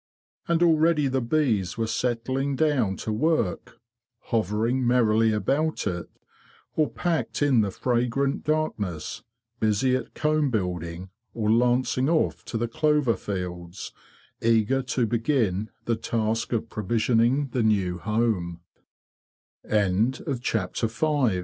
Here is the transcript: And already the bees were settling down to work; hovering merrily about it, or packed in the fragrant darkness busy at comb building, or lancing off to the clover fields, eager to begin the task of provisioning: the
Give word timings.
And 0.47 0.63
already 0.63 1.07
the 1.07 1.21
bees 1.21 1.77
were 1.77 1.85
settling 1.85 2.55
down 2.55 2.95
to 3.05 3.11
work; 3.13 3.77
hovering 4.31 4.87
merrily 4.87 5.31
about 5.31 5.85
it, 5.85 6.09
or 6.75 6.89
packed 6.89 7.43
in 7.43 7.61
the 7.61 7.69
fragrant 7.69 8.43
darkness 8.43 9.21
busy 9.59 9.95
at 9.95 10.15
comb 10.15 10.49
building, 10.49 11.11
or 11.35 11.51
lancing 11.51 12.09
off 12.09 12.43
to 12.45 12.57
the 12.57 12.67
clover 12.67 13.15
fields, 13.15 13.91
eager 14.41 14.81
to 14.81 15.05
begin 15.05 15.69
the 15.85 15.95
task 15.97 16.51
of 16.51 16.67
provisioning: 16.67 17.49
the 17.49 17.61